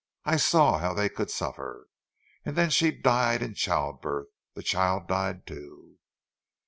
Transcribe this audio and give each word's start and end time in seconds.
I 0.25 0.37
saw 0.37 0.79
how 0.79 0.95
they 0.95 1.09
could 1.09 1.29
suffer. 1.29 1.87
And 2.43 2.55
then 2.55 2.71
she 2.71 2.89
died 2.89 3.43
in 3.43 3.53
childbirth—the 3.53 4.63
child 4.63 5.07
died, 5.07 5.45
too." 5.45 5.97